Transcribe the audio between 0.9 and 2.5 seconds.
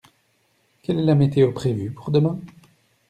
est la météo prévue pour demain?